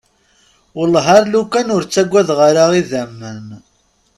[0.77, 3.47] Wellah alukan ur ttagadeɣ ara idamen.